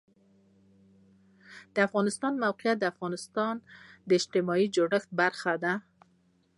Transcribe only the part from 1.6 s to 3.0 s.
د افغانستان د موقعیت د